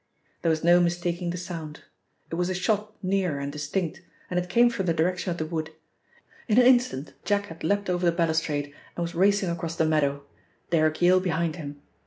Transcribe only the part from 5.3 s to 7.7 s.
the wood. In an instant Jack had